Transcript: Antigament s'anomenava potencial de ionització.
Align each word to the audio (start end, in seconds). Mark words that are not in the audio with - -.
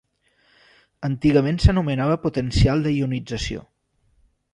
Antigament 1.07 1.59
s'anomenava 1.65 2.15
potencial 2.23 2.81
de 2.87 2.95
ionització. 3.01 3.63